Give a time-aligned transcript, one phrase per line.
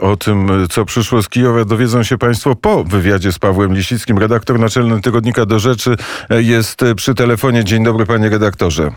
[0.00, 4.18] O tym, co przyszło z Kijowa, dowiedzą się Państwo po wywiadzie z Pawłem Lisickim.
[4.18, 5.96] Redaktor naczelny tygodnika Do Rzeczy
[6.30, 7.64] jest przy telefonie.
[7.64, 8.90] Dzień dobry, panie redaktorze.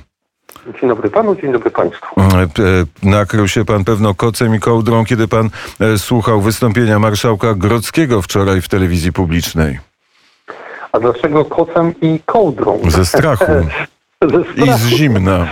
[0.79, 2.15] Dzień dobry panu, dzień dobry państwu.
[3.03, 5.49] Nakrył się pan pewno kocem i kołdrą, kiedy pan
[5.97, 9.79] słuchał wystąpienia marszałka Grodzkiego wczoraj w telewizji publicznej.
[10.91, 12.79] A dlaczego kocem i kołdrą?
[12.87, 13.45] Ze strachu.
[14.21, 14.71] Ze strachu.
[14.71, 15.47] I z zimna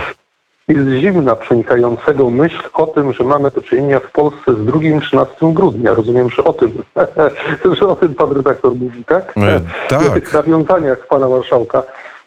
[0.70, 5.52] i z zimna przenikającego myśl o tym, że mamy do czynienia w Polsce z 2-13
[5.52, 5.94] grudnia.
[5.94, 6.82] Rozumiem, że o tym,
[7.78, 9.34] że o tym pan redaktor mówi, tak?
[9.36, 10.02] E, tak.
[10.02, 11.82] W tych nawiązaniach pana marszałka.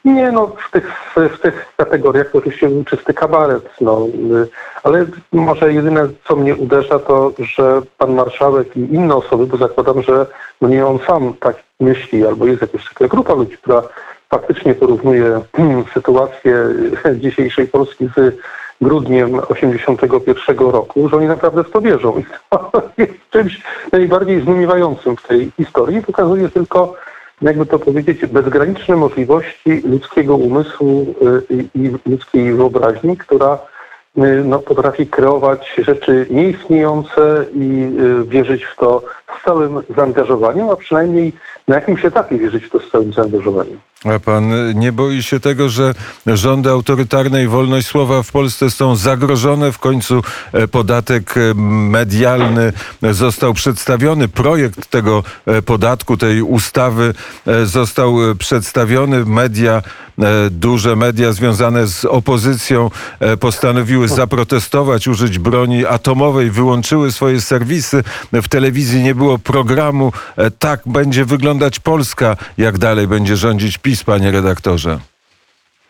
[0.06, 4.08] Nie, no w tych, w tych kategoriach to oczywiście był czysty kabaret, no,
[4.84, 10.04] ale może jedyne, co mnie uderza, to, że pan marszałek i inne osoby, bo zakładam,
[10.04, 10.26] że
[10.62, 13.82] no nie on sam tak myśli, albo jest jakaś taka grupa ludzi, która
[14.34, 16.56] faktycznie porównuje hmm, sytuację
[17.24, 18.38] dzisiejszej Polski z
[18.82, 22.20] grudniem 81 roku, że oni naprawdę w to wierzą.
[22.20, 26.02] I to jest czymś najbardziej zdumiewającym w tej historii.
[26.02, 26.96] Pokazuje tylko,
[27.42, 31.16] jakby to powiedzieć, bezgraniczne możliwości ludzkiego umysłu
[31.52, 33.60] y, i ludzkiej wyobraźni, która
[34.18, 39.04] y, no, potrafi kreować rzeczy nieistniejące i y, wierzyć w to
[39.40, 41.34] z całym zaangażowaniem, a przynajmniej
[41.68, 43.80] na jakimś etapie wierzyć w to z całym zaangażowaniem.
[44.04, 45.94] A pan nie boi się tego, że
[46.28, 49.72] rządy autorytarne i wolność słowa w Polsce są zagrożone?
[49.72, 50.24] W końcu
[50.54, 51.54] e, podatek e,
[51.90, 52.74] medialny
[53.12, 54.28] został przedstawiony.
[54.28, 57.14] Projekt tego e, podatku, tej ustawy
[57.66, 59.26] został przedstawiony.
[59.26, 59.82] Media,
[60.52, 62.90] duże media związane z opozycją
[63.40, 68.04] postanowiły zaprotestować, użyć broni atomowej, wyłączyły swoje serwisy.
[68.34, 70.12] W telewizji nie było programu.
[70.60, 75.00] Tak będzie wyglądać Polska, jak dalej będzie rządzić PiS PiS, panie redaktorze?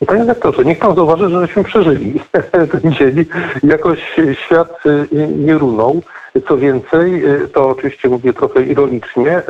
[0.08, 2.20] Panie redaktorze, niech pan zauważy, że żeśmy przeżyli
[2.72, 3.26] ten dzień.
[3.64, 4.00] Jakoś
[4.46, 6.02] świat y, nie runął.
[6.48, 9.42] Co więcej, y, to oczywiście mówię trochę ironicznie,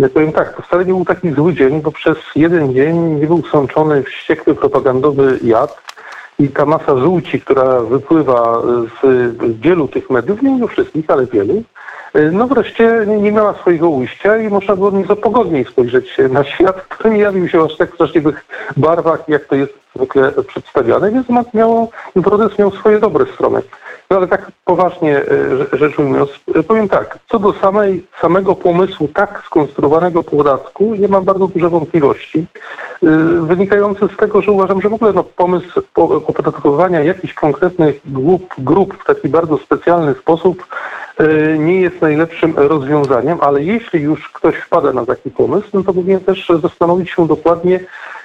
[0.00, 3.26] y, powiem tak, to wcale nie był taki zły dzień, bo przez jeden dzień nie
[3.26, 5.82] był sączony wściekły propagandowy jad
[6.38, 8.62] i ta masa żółci, która wypływa
[9.02, 11.62] z wielu tych mediów, nie wszystkich, ale wielu,
[12.32, 17.10] no wreszcie nie miała swojego ujścia i można było nieco pogodniej spojrzeć na świat, który
[17.10, 18.44] nie jawił się aż tak w straszliwych
[18.76, 21.88] barwach, jak to jest zwykle przedstawiane, więc miało,
[22.24, 23.62] protest miał swoje dobre strony.
[24.10, 29.08] No ale tak poważnie e, rzecz ujmując, e, powiem tak, co do samej, samego pomysłu
[29.08, 32.38] tak skonstruowanego podatku, nie mam bardzo duże wątpliwości,
[33.02, 33.06] e,
[33.40, 35.82] wynikające z tego, że uważam, że w ogóle no, pomysł
[36.26, 40.66] opodatkowania jakichś konkretnych grup, grup w taki bardzo specjalny sposób
[41.58, 46.20] nie jest najlepszym rozwiązaniem, ale jeśli już ktoś wpada na taki pomysł, no to powinien
[46.20, 47.80] też zastanowić się dokładnie,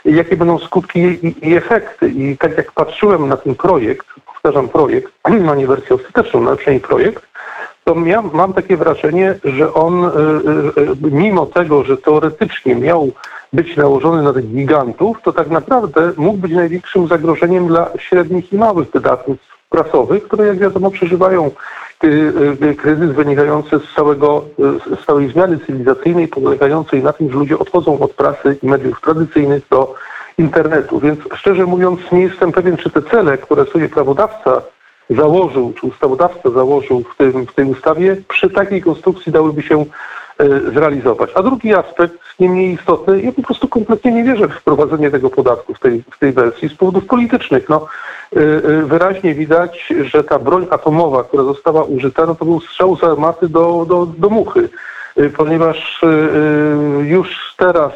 [0.05, 2.09] jakie będą skutki i, i efekty.
[2.09, 6.87] I tak jak patrzyłem na ten projekt, powtarzam projekt, a nie wersję ostateczną, ale przynajmniej
[6.87, 7.29] projekt,
[7.83, 10.09] to ja mam takie wrażenie, że on, y,
[10.81, 13.11] y, mimo tego, że teoretycznie miał
[13.53, 18.57] być nałożony na tych gigantów, to tak naprawdę mógł być największym zagrożeniem dla średnich i
[18.57, 21.51] małych wydawnictw prasowych, które jak wiadomo przeżywają
[22.77, 24.45] kryzys wynikający z, całego,
[25.01, 29.63] z całej zmiany cywilizacyjnej, polegającej na tym, że ludzie odchodzą od prasy i mediów tradycyjnych
[29.69, 29.95] do
[30.37, 30.99] internetu.
[30.99, 34.61] Więc szczerze mówiąc, nie jestem pewien, czy te cele, które sobie prawodawca
[35.09, 39.85] założył, czy ustawodawca założył w, tym, w tej ustawie, przy takiej konstrukcji dałyby się
[40.73, 41.29] zrealizować.
[41.35, 45.29] A drugi aspekt, nie mniej istotny, ja po prostu kompletnie nie wierzę w wprowadzenie tego
[45.29, 47.69] podatku w tej, w tej wersji z powodów politycznych.
[47.69, 47.87] No,
[48.35, 52.97] e, e, wyraźnie widać, że ta broń atomowa, która została użyta, no to był strzał
[52.97, 54.69] z armaty do, do, do muchy,
[55.37, 56.01] ponieważ
[57.03, 57.91] już teraz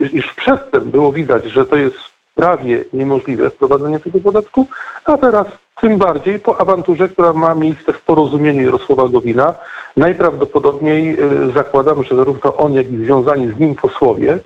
[0.00, 1.96] już przedtem było widać, że to jest
[2.34, 4.66] prawie niemożliwe wprowadzenie tego podatku,
[5.04, 5.46] a teraz
[5.80, 9.54] tym bardziej po awanturze, która ma miejsce w porozumieniu Jarosława Gowina.
[9.96, 14.38] Najprawdopodobniej y, zakładam, że zarówno on, jak i związani z nim posłowie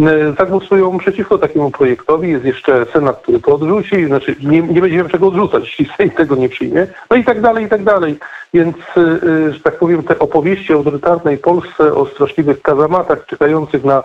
[0.00, 0.04] y,
[0.38, 2.30] zagłosują przeciwko takiemu projektowi.
[2.30, 6.36] Jest jeszcze Senat, który to odrzuci, znaczy nie, nie będziemy czego odrzucać, jeśli Sejm tego
[6.36, 6.86] nie przyjmie.
[7.10, 8.18] No i tak dalej, i tak dalej.
[8.54, 14.02] Więc, y, że tak powiem, te opowieści o autorytarnej Polsce, o straszliwych kazamatach czekających na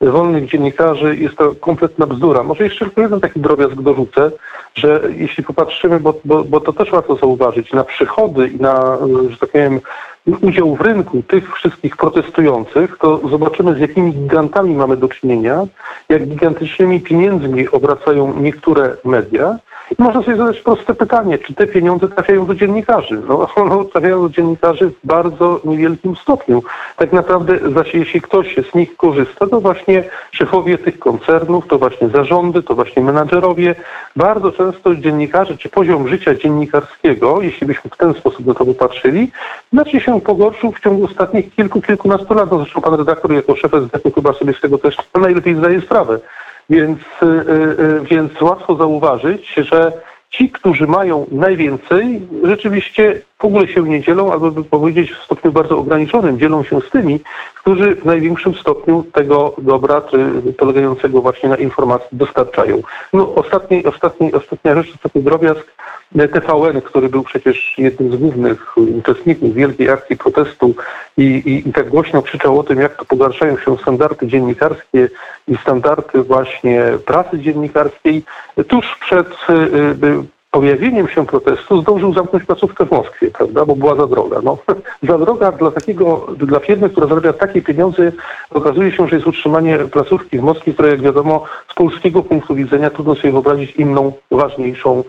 [0.00, 2.42] wolnych dziennikarzy jest to kompletna bzdura.
[2.42, 4.30] Może jeszcze jeden taki drobiazg dorzucę,
[4.74, 8.98] że jeśli popatrzymy, bo, bo, bo to też warto zauważyć, na przychody i na,
[9.30, 9.80] że tak powiem,
[10.40, 15.62] udział w rynku tych wszystkich protestujących, to zobaczymy z jakimi gigantami mamy do czynienia,
[16.08, 19.58] jak gigantycznymi pieniędzmi obracają niektóre media
[19.90, 23.22] I można sobie zadać proste pytanie, czy te pieniądze trafiają do dziennikarzy?
[23.28, 26.62] No, one trafiają do dziennikarzy w bardzo niewielkim stopniu.
[26.96, 27.58] Tak naprawdę,
[27.94, 33.02] jeśli ktoś z nich korzysta, to właśnie szefowie tych koncernów, to właśnie zarządy, to właśnie
[33.02, 33.74] menadżerowie.
[34.16, 39.30] Bardzo często dziennikarze, czy poziom życia dziennikarskiego, jeśli byśmy w ten sposób na to popatrzyli,
[39.72, 42.50] znacznie się pogorszył w ciągu ostatnich kilku, kilkunastu lat.
[42.50, 46.18] No, zresztą pan redaktor jako szef SDK chyba sobie z tego też najlepiej zdaje sprawę.
[46.70, 47.30] Więc, y, y,
[47.82, 49.92] y, więc łatwo zauważyć, że
[50.30, 55.52] ci, którzy mają najwięcej, rzeczywiście w ogóle się nie dzielą, albo by powiedzieć w stopniu
[55.52, 57.20] bardzo ograniczonym, dzielą się z tymi,
[57.54, 60.02] którzy w największym stopniu tego dobra,
[60.58, 62.82] polegającego właśnie na informacji, dostarczają.
[63.12, 65.66] No, ostatni, ostatni, ostatnia rzecz, ostatni drobiazg,
[66.12, 70.74] TVN, który był przecież jednym z głównych uczestników wielkiej akcji protestu
[71.16, 75.08] i, i, i tak głośno krzyczał o tym, jak to pogarszają się standardy dziennikarskie
[75.48, 78.24] i standardy właśnie pracy dziennikarskiej,
[78.68, 79.52] tuż przed y,
[80.06, 84.40] y, pojawieniem się protestu zdążył zamknąć placówkę w Moskwie, prawda, bo była za droga.
[84.44, 84.58] No,
[85.10, 88.12] za droga dla takiego, dla firmy, która zarabia takie pieniądze,
[88.50, 92.90] okazuje się, że jest utrzymanie placówki w Moskwie, która jak wiadomo z polskiego punktu widzenia
[92.90, 95.04] trudno sobie wyobrazić inną, ważniejszą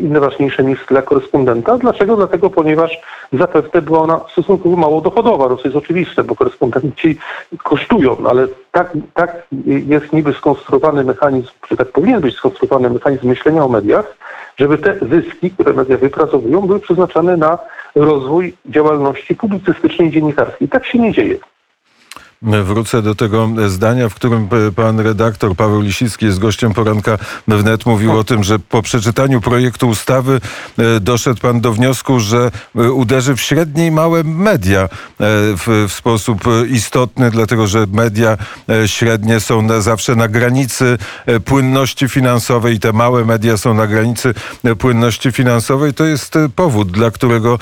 [0.00, 1.78] inne ważniejsze niż dla korespondenta.
[1.78, 2.16] Dlaczego?
[2.16, 3.00] Dlatego, ponieważ
[3.32, 5.48] zapewne była ona stosunkowo mało dochodowa.
[5.48, 7.18] No to jest oczywiste, bo korespondenci
[7.62, 13.64] kosztują, ale tak, tak jest niby skonstruowany mechanizm, czy tak powinien być skonstruowany mechanizm myślenia
[13.64, 14.16] o mediach,
[14.56, 17.58] żeby te zyski, które media wypracowują, były przeznaczane na
[17.94, 20.68] rozwój działalności publicystycznej i dziennikarskiej.
[20.68, 21.38] Tak się nie dzieje.
[22.42, 27.18] Wrócę do tego zdania, w którym pan redaktor Paweł Lisicki jest gościem poranka
[27.48, 30.40] wnet mówił o tym, że po przeczytaniu projektu ustawy
[30.78, 34.88] e, doszedł pan do wniosku, że e, uderzy w średnie i małe media e,
[35.18, 38.36] w, w sposób istotny, dlatego że media
[38.86, 40.98] średnie są zawsze na granicy
[41.44, 44.34] płynności finansowej i te małe media są na granicy
[44.78, 45.94] płynności finansowej.
[45.94, 47.58] To jest powód, dla którego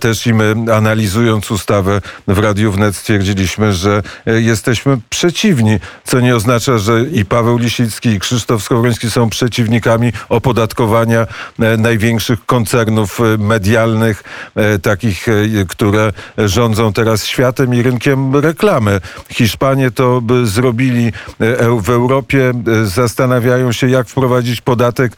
[0.00, 6.78] też i my analizując ustawę w Radiu Wnet stwierdziliśmy, że jesteśmy przeciwni, co nie oznacza,
[6.78, 11.26] że i Paweł Lisicki, i Krzysztof Skowroński są przeciwnikami opodatkowania
[11.58, 14.22] e, największych koncernów e, medialnych,
[14.82, 15.26] takich,
[15.68, 19.00] które rządzą teraz światem i rynkiem reklamy.
[19.28, 21.12] Hiszpanie to by zrobili
[21.80, 22.52] w Europie,
[22.84, 25.12] zastanawiają się, jak wprowadzić podatek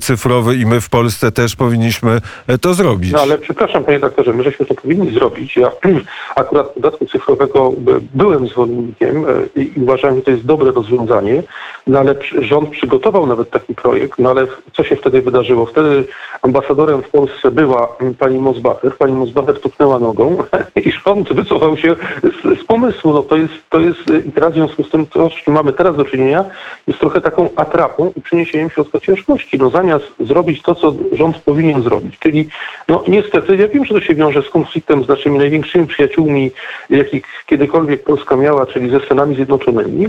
[0.00, 2.20] cyfrowy i my w Polsce też powinniśmy
[2.60, 3.12] to zrobić.
[3.12, 5.56] No ale przepraszam, panie doktorze, my żeśmy to powinni zrobić.
[5.56, 5.70] Ja
[6.36, 7.72] akurat podatku cyfrowego
[8.14, 9.24] byłem byłem zwolennikiem
[9.56, 11.42] e, i uważałem, że to jest dobre rozwiązanie,
[11.86, 15.66] no ale rząd przygotował nawet taki projekt, no ale co się wtedy wydarzyło?
[15.66, 16.04] Wtedy
[16.42, 20.36] ambasadorem w Polsce była pani Mosbacher, pani Mosbacher tupnęła nogą
[20.84, 23.12] i rząd wycofał się z, z pomysłu.
[23.12, 25.72] No to jest, to jest i teraz w związku z tym, co, z czym mamy
[25.72, 26.44] teraz do czynienia,
[26.86, 29.58] jest trochę taką atrapą i przyniesieniem środka ciężkości.
[29.58, 32.48] No zamiast zrobić to, co rząd powinien zrobić, czyli
[32.88, 36.50] no niestety, ja wiem, że to się wiąże z konfliktem z naszymi największymi przyjaciółmi,
[36.90, 40.08] jakich kiedykolwiek Polska Polska miała, czyli ze Stanami Zjednoczonymi,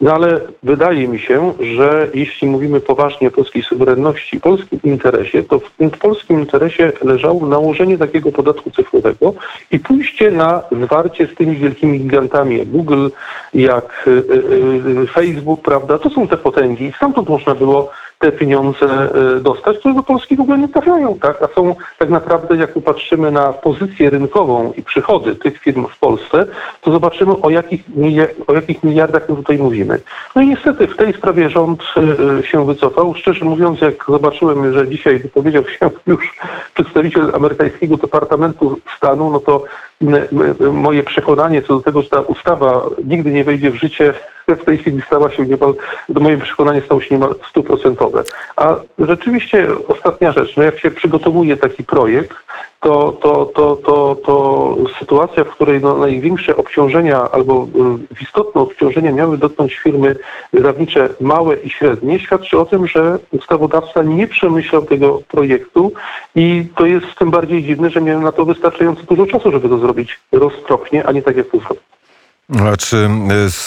[0.00, 5.58] no ale wydaje mi się, że jeśli mówimy poważnie o polskiej suwerenności, polskim interesie, to
[5.80, 9.34] w polskim interesie leżało nałożenie takiego podatku cyfrowego
[9.70, 13.08] i pójście na zwarcie z tymi wielkimi gigantami jak Google,
[13.54, 15.98] jak y, y, y, Facebook, prawda?
[15.98, 16.92] To są te potęgi.
[16.96, 18.86] Stamtąd można było te pieniądze
[19.36, 21.42] e, dostać, które do Polski w ogóle nie trafiają, tak?
[21.42, 26.46] A są tak naprawdę, jak popatrzymy na pozycję rynkową i przychody tych firm w Polsce,
[26.80, 27.84] to zobaczymy o jakich,
[28.46, 30.00] o jakich miliardach my tutaj mówimy.
[30.36, 31.82] No i niestety w tej sprawie rząd
[32.40, 33.14] e, się wycofał.
[33.14, 36.36] Szczerze mówiąc, jak zobaczyłem, że dzisiaj wypowiedział się już
[36.74, 39.64] przedstawiciel amerykańskiego Departamentu Stanu, no to
[40.72, 44.14] moje przekonanie co do tego, że ta ustawa nigdy nie wejdzie w życie,
[44.62, 45.74] w tej chwili stała się niemal,
[46.08, 48.24] moje przekonanie stało się niemal stuprocentowe.
[48.56, 52.36] A rzeczywiście ostatnia rzecz, no jak się przygotowuje taki projekt,
[52.80, 57.66] to, to, to, to, to sytuacja, w której no największe obciążenia albo
[58.20, 60.16] y, istotne obciążenia miały dotknąć firmy
[60.52, 65.92] wydawnicze małe i średnie, świadczy o tym, że ustawodawca nie przemyślał tego projektu
[66.34, 69.78] i to jest tym bardziej dziwne, że miałem na to wystarczająco dużo czasu, żeby to
[69.78, 71.74] zrobić roztropnie, a nie tak jak to.
[72.72, 73.08] A czy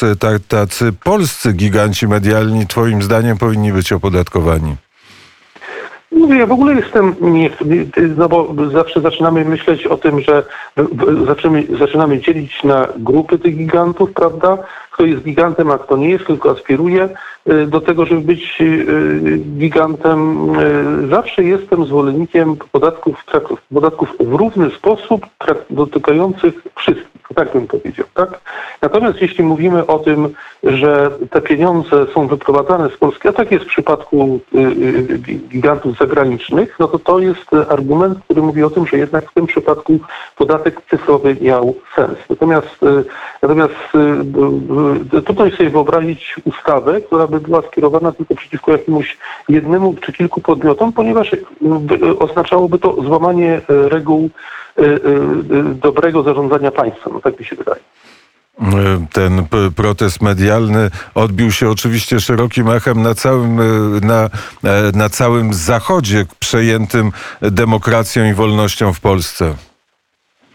[0.04, 4.76] y, tacy polscy giganci medialni, Twoim zdaniem, powinni być opodatkowani?
[6.12, 7.50] Mówię, ja w ogóle jestem, nie,
[8.18, 10.44] no bo zawsze zaczynamy myśleć o tym, że
[11.26, 14.58] zaczynamy, zaczynamy dzielić na grupy tych gigantów, prawda?
[14.92, 17.10] Kto jest gigantem, a kto nie jest, tylko aspiruje.
[17.50, 20.50] Y, do tego, żeby być y, gigantem.
[21.04, 23.26] Y, zawsze jestem zwolennikiem podatków,
[23.74, 25.26] podatków w równy sposób
[25.70, 28.06] dotykających wszystkich, tak bym powiedział.
[28.14, 28.40] Tak?
[28.82, 30.30] Natomiast jeśli mówimy o tym,
[30.64, 34.40] że te pieniądze są wyprowadzane z Polski, a tak jest w przypadku
[35.50, 39.48] gigantów zagranicznych, no to to jest argument, który mówi o tym, że jednak w tym
[39.48, 40.00] przypadku
[40.38, 42.18] podatek cyfrowy miał sens.
[42.30, 42.80] Natomiast,
[43.42, 43.74] natomiast
[45.26, 49.18] tutaj sobie wyobrazić ustawę, która by była skierowana tylko przeciwko jakiemuś
[49.50, 51.32] jednemu czy kilku podmiotom, ponieważ
[52.20, 54.30] oznaczałoby to złamanie reguł
[55.82, 57.14] dobrego zarządzania państwem.
[57.14, 57.80] No tak mi się wydaje.
[59.14, 63.56] Ten protest medialny odbił się oczywiście szerokim echem na całym,
[64.06, 64.30] na,
[64.64, 69.54] e, na całym zachodzie przejętym demokracją i wolnością w Polsce.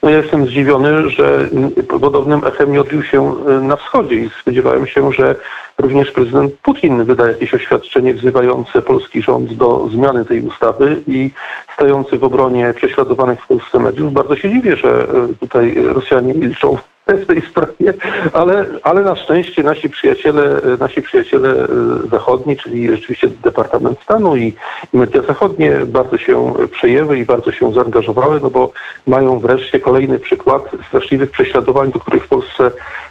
[0.03, 1.49] No ja jestem zdziwiony, że
[1.89, 5.37] podobnym echem nie odbił się e, na wschodzie i spodziewałem się, że
[5.83, 11.31] również prezydent Putin wyda jakieś oświadczenie wzywające polski rząd do zmiany tej ustawy i
[11.75, 14.13] stający w obronie prześladowanych w Polsce mediów.
[14.13, 16.79] Bardzo się dziwię, że e, tutaj Rosjanie milczą
[17.17, 17.95] w tej sprawie,
[18.33, 21.67] ale, ale na szczęście nasi przyjaciele, nasi przyjaciele e,
[22.11, 24.55] zachodni, czyli rzeczywiście Departament Stanu i,
[24.95, 28.73] i media zachodnie bardzo się przejęły i bardzo się zaangażowały, no bo
[29.07, 32.71] mają wreszcie kolejny przykład straszliwych prześladowań, do których w Polsce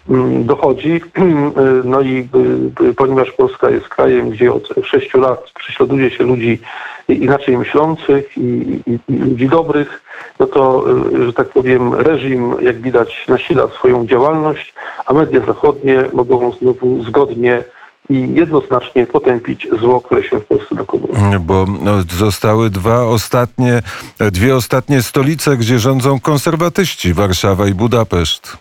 [0.09, 1.01] mm, dochodzi.
[1.83, 2.27] No i
[2.83, 6.59] e, e, ponieważ Polska jest krajem, gdzie od sześciu lat prześladuje się ludzi
[7.13, 10.01] inaczej myślących i, i, i ludzi dobrych,
[10.39, 10.85] no to,
[11.19, 14.73] y, że tak powiem, reżim, jak widać, nasila swoją działalność,
[15.05, 17.63] a media zachodnie mogą znowu zgodnie
[18.09, 21.39] i jednoznacznie potępić zło, które się w Polsce dokonuje.
[21.39, 23.81] Bo no, zostały dwa ostatnie,
[24.19, 28.57] dwie ostatnie stolice, gdzie rządzą konserwatyści, Warszawa i Budapeszt.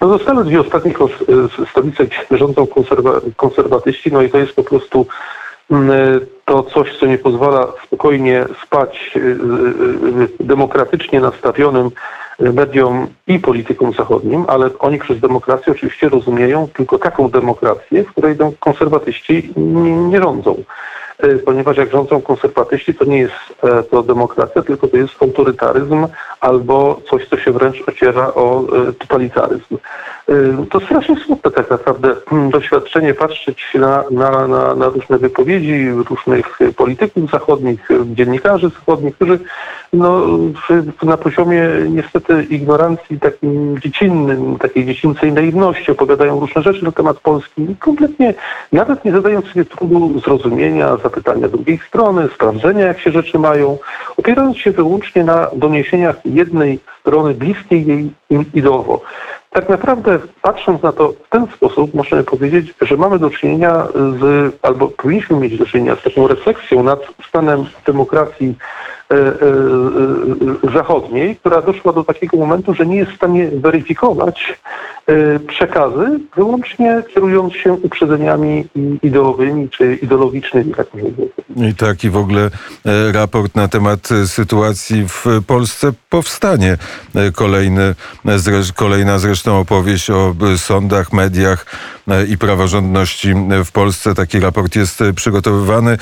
[0.00, 4.64] No zostały dwie ostatnie y, stolice, gdzie rządzą konserwa konserwatyści, no i to jest po
[4.64, 5.06] prostu
[6.44, 11.90] to coś, co nie pozwala spokojnie spać y, y, y, demokratycznie nastawionym
[12.38, 18.36] mediom i politykom zachodnim, ale oni przez demokrację oczywiście rozumieją tylko taką demokrację, w której
[18.60, 19.52] konserwatyści
[20.10, 20.64] nie rządzą.
[21.44, 26.06] Ponieważ jak rządzą konserwatyści, to nie jest e, to demokracja, tylko to jest autorytaryzm
[26.40, 29.76] albo coś, co się wręcz ociera o e, totalitaryzm.
[30.70, 36.58] To strasznie smutne tak naprawdę hmm, doświadczenie patrzeć na, na, na, na, różne wypowiedzi różnych
[36.76, 39.38] polityków zachodnich, dziennikarzy zachodnich, którzy
[39.92, 40.26] no,
[41.02, 47.76] na poziomie niestety ignorancji takim dziecinnym, takiej dziecinnej naiwności opowiadają różne rzeczy na temat Polski
[47.80, 48.34] kompletnie
[48.72, 53.78] nawet nie zadając sobie trudu zrozumienia, zapytania drugiej strony, sprawdzenia jak się rzeczy mają,
[54.16, 58.10] opierając się wyłącznie na doniesieniach jednej strony bliskiej jej
[58.54, 59.00] ideowo.
[59.50, 64.54] Tak naprawdę patrząc na to w ten sposób, możemy powiedzieć, że mamy do czynienia z,
[64.62, 68.54] albo powinniśmy mieć do czynienia z taką refleksją nad stanem demokracji
[70.74, 74.58] zachodniej, która doszła do takiego momentu, że nie jest w stanie weryfikować
[75.46, 78.66] przekazy, wyłącznie kierując się uprzedzeniami
[79.02, 80.74] ideowymi czy ideologicznymi.
[80.74, 80.86] Tak
[81.56, 82.50] I tak i w ogóle
[83.12, 86.76] raport na temat sytuacji w Polsce powstanie.
[87.34, 87.94] Kolejny,
[88.74, 91.66] kolejna zresztą opowieść o sądach, mediach
[92.28, 93.34] i praworządności
[93.64, 94.14] w Polsce.
[94.14, 95.98] Taki raport jest przygotowywany.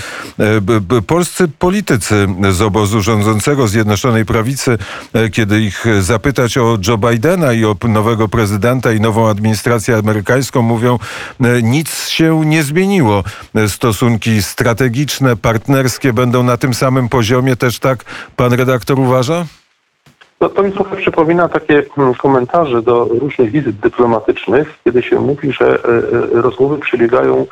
[1.07, 4.79] Polscy politycy z obozu rządzącego Zjednoczonej Prawicy,
[5.13, 10.63] e, kiedy ich zapytać o Joe Bidena i o nowego prezydenta i nową administrację amerykańską,
[10.63, 10.99] mówią,
[11.41, 13.25] e, nic się nie zmieniło.
[13.55, 17.57] E, stosunki strategiczne, partnerskie będą na tym samym poziomie.
[17.57, 18.05] Też tak
[18.37, 19.47] pan redaktor uważa?
[20.43, 25.53] No, to mi trochę przypomina takie hmm, komentarze do różnych wizyt dyplomatycznych, kiedy się mówi,
[25.53, 25.79] że
[26.33, 27.47] rozmowy przebiegają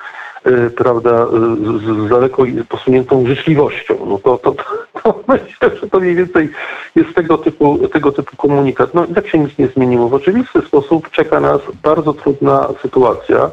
[0.77, 4.07] prawda, z, z daleko posuniętą życzliwością.
[4.07, 4.55] No to, to,
[5.03, 6.49] to, myślę, że to mniej więcej
[6.95, 8.95] jest tego typu, tego typu komunikat.
[8.95, 10.09] No i tak się nic nie zmieniło.
[10.09, 13.51] W oczywisty sposób czeka nas bardzo trudna sytuacja.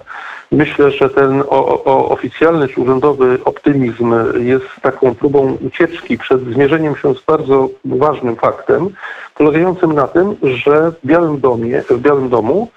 [0.51, 6.95] Myślę, że ten o, o, oficjalny czy urzędowy optymizm jest taką próbą ucieczki przed zmierzeniem
[6.95, 8.89] się z bardzo ważnym faktem,
[9.35, 12.67] polegającym na tym, że w Białym, Domie, w Białym Domu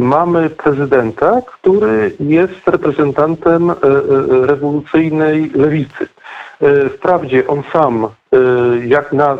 [0.00, 3.76] mamy prezydenta, który jest reprezentantem e, e,
[4.46, 6.08] rewolucyjnej lewicy.
[6.60, 8.08] E, wprawdzie on sam,
[8.86, 9.38] jak na,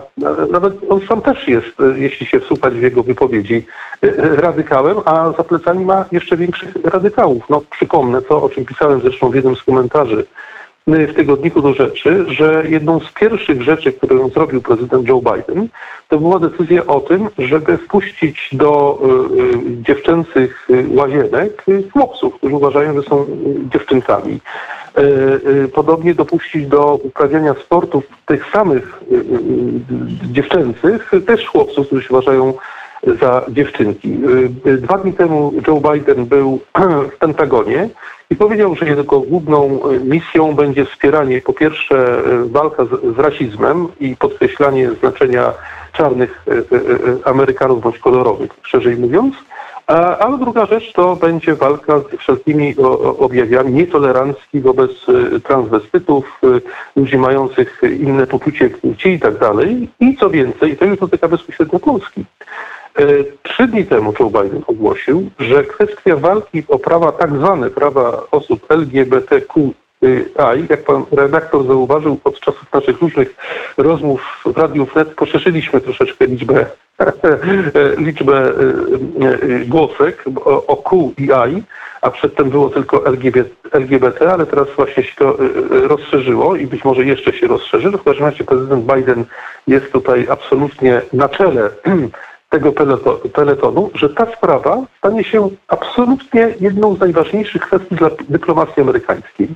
[0.52, 3.66] nawet on sam też jest, jeśli się wsłuchać w jego wypowiedzi,
[4.18, 7.42] radykałem, a za plecami ma jeszcze większych radykałów.
[7.50, 10.26] No, przypomnę to, o czym pisałem zresztą w jednym z komentarzy
[10.86, 15.68] w tygodniku do rzeczy, że jedną z pierwszych rzeczy, którą zrobił prezydent Joe Biden,
[16.08, 22.94] to była decyzja o tym, żeby wpuścić do y, y, dziewczęcych łazienek chłopców, którzy uważają,
[22.94, 23.26] że są
[23.72, 24.40] dziewczynkami.
[25.74, 29.00] Podobnie dopuścić do uprawiania sportów tych samych
[30.32, 32.54] dziewczęcych, też chłopców, którzy się uważają
[33.20, 34.18] za dziewczynki.
[34.64, 36.60] Dwa dni temu Joe Biden był
[37.12, 37.88] w Pentagonie
[38.30, 44.16] i powiedział, że jego główną misją będzie wspieranie po pierwsze walka z, z rasizmem i
[44.16, 45.52] podkreślanie znaczenia
[45.92, 46.44] czarnych
[47.24, 49.34] Amerykanów bądź kolorowych, szerzej mówiąc,
[50.18, 52.74] ale druga rzecz to będzie walka z wszelkimi
[53.18, 56.60] objawiami nietolerancji wobec y, transwestytów, y,
[56.96, 59.88] ludzi mających inne poczucie płci i tak dalej.
[60.00, 62.24] I co więcej, to już dotyka bezpośrednio Polski.
[63.00, 68.22] Y, trzy dni temu Joe Biden ogłosił, że kwestia walki o prawa, tak zwane prawa
[68.30, 69.72] osób LGBTQ
[70.70, 73.34] jak pan redaktor zauważył, od czasów naszych różnych
[73.76, 76.66] rozmów w Radiu Fred poszerzyliśmy troszeczkę liczbę
[78.06, 80.24] liczbę y, y, głosek
[80.66, 81.62] o Q i I,
[82.00, 85.36] a przedtem było tylko LGBT, LGBT, ale teraz właśnie się to
[85.70, 87.90] rozszerzyło i być może jeszcze się rozszerzy.
[87.90, 89.24] W każdym razie prezydent Biden
[89.66, 91.70] jest tutaj absolutnie na czele
[92.50, 92.72] tego
[93.32, 99.48] peletonu, że ta sprawa stanie się absolutnie jedną z najważniejszych kwestii dla dyplomacji amerykańskiej.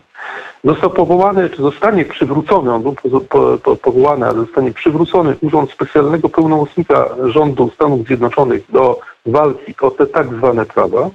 [0.65, 2.95] Został powołany, czy zostanie przywrócony, on był
[3.29, 9.91] po, po, powołany, ale zostanie przywrócony Urząd Specjalnego Pełnomocnika Rządu Stanów Zjednoczonych do walki o
[9.91, 11.11] te tak zwane prawa.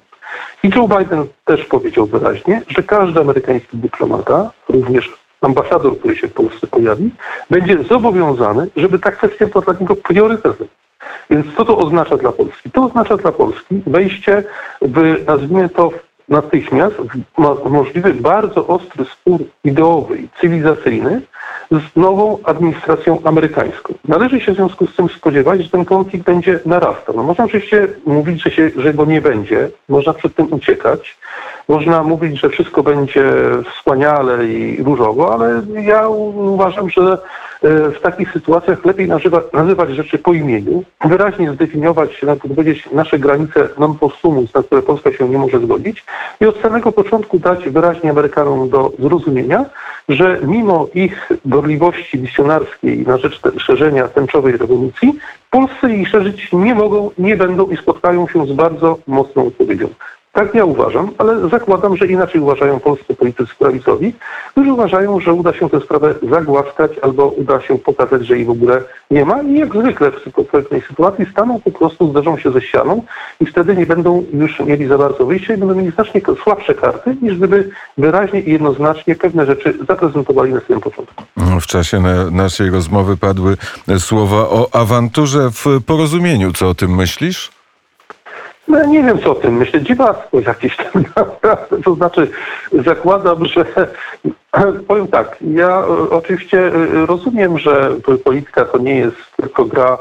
[0.63, 6.33] I Joe Biden też powiedział wyraźnie, że każdy amerykański dyplomata, również ambasador, który się w
[6.33, 7.11] Polsce pojawi,
[7.49, 10.67] będzie zobowiązany, żeby ta kwestia była dla niego priorytetem.
[11.29, 12.71] Więc co to oznacza dla Polski?
[12.71, 14.43] To oznacza dla Polski wejście
[14.81, 15.91] w, nazwijmy to,
[16.29, 21.21] natychmiast w możliwy bardzo ostry spór ideowy i cywilizacyjny
[21.71, 23.93] z nową administracją amerykańską.
[24.07, 27.15] Należy się w związku z tym spodziewać, że ten konflikt będzie narastał.
[27.15, 31.17] No można oczywiście mówić, że, się, że go nie będzie, można przed tym uciekać,
[31.69, 33.23] można mówić, że wszystko będzie
[33.73, 37.17] wspaniale i różowo, ale ja uważam, że
[37.63, 43.19] e, w takich sytuacjach lepiej nazywa, nazywać rzeczy po imieniu, wyraźnie zdefiniować, nawet powiedzieć nasze
[43.19, 46.05] granice non possumus, na które Polska się nie może zgodzić
[46.41, 49.65] i od samego początku dać wyraźnie Amerykanom do zrozumienia,
[50.09, 57.11] że mimo ich gorliwości misjonarskiej na rzecz szerzenia tęczowej rewolucji, Polscy jej szerzyć nie mogą,
[57.17, 59.89] nie będą i spotkają się z bardzo mocną odpowiedzią.
[60.39, 64.13] Tak ja uważam, ale zakładam, że inaczej uważają polscy politycy prawicowi,
[64.51, 68.49] którzy uważają, że uda się tę sprawę zagłaskać albo uda się pokazać, że jej w
[68.49, 68.81] ogóle
[69.11, 73.03] nie ma i jak zwykle w pewnej sytuacji staną po prostu, zderzą się ze ścianą
[73.39, 77.17] i wtedy nie będą już mieli za bardzo wyjścia i będą mieli znacznie słabsze karty,
[77.21, 81.23] niż gdyby wyraźnie i jednoznacznie pewne rzeczy zaprezentowali na samym początku.
[81.61, 83.57] W czasie na naszej rozmowy padły
[83.97, 86.53] słowa o awanturze w porozumieniu.
[86.53, 87.58] Co o tym myślisz?
[88.69, 92.31] No nie wiem co o tym myślę, dziwactwo jakieś tam naprawdę, to znaczy
[92.85, 93.65] zakładam, że
[94.87, 97.91] powiem tak, ja e, oczywiście e, rozumiem, że
[98.23, 99.97] polityka to nie jest tylko gra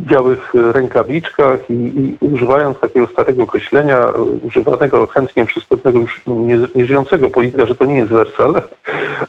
[0.00, 4.06] białych rękawiczkach i, i, używając takiego starego określenia,
[4.42, 6.22] używanego chętnie przez pewnego już
[6.74, 8.62] nieżyjącego polityka, że to nie jest wersal,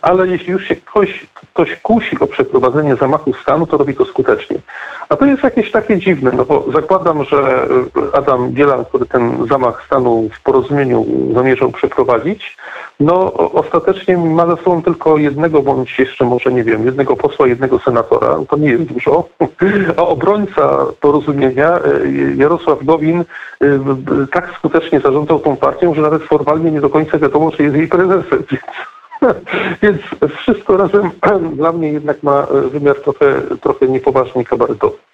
[0.02, 4.58] ale jeśli już się ktoś, ktoś kusi o przeprowadzenie zamachu stanu, to robi to skutecznie.
[5.10, 7.68] A to jest jakieś takie dziwne, no bo zakładam, że
[8.14, 12.58] Adam Bielan, który ten zamach stanu w porozumieniu zamierzał przeprowadzić,
[13.00, 17.80] no ostatecznie ma ze sobą tylko jednego, bądź jeszcze może nie wiem, jednego posła, jednego
[17.80, 19.30] senatora, to nie jest dużo,
[19.98, 21.82] a obrońca porozumienia e,
[22.36, 23.26] Jarosław Gowin e,
[24.32, 27.88] tak skutecznie zarządzał tą partią, że nawet formalnie nie do końca wiadomo, czy jest jej
[27.88, 28.44] prezesem.
[29.84, 30.02] Więc
[30.38, 31.12] wszystko razem
[31.56, 35.09] dla mnie jednak ma wymiar trochę, trochę niepoważny kabaretowy.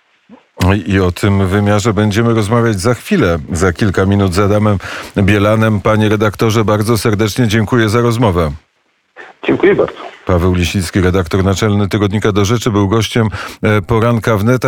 [0.87, 4.77] I o tym wymiarze będziemy rozmawiać za chwilę, za kilka minut z Adamem
[5.17, 5.81] Bielanem.
[5.81, 8.51] Panie redaktorze, bardzo serdecznie dziękuję za rozmowę.
[9.47, 9.93] Dziękuję bardzo.
[10.25, 13.27] Paweł Lisicki, redaktor naczelny Tygodnika do Rzeczy, był gościem
[13.61, 14.61] e, poranka wnet.